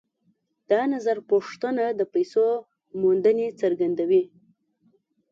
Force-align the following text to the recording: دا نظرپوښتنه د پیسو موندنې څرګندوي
دا 0.69 0.81
نظرپوښتنه 0.93 1.85
د 1.99 2.01
پیسو 2.13 2.45
موندنې 3.01 3.47
څرګندوي 3.61 4.23